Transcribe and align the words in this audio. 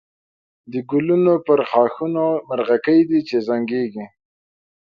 د 0.71 0.73
گلونو 0.91 1.33
پر 1.45 1.59
ښاخونو 1.69 2.25
مرغکۍ 2.49 2.99
دی 3.09 3.19
چی 3.27 3.37
زنگېږی 3.47 4.05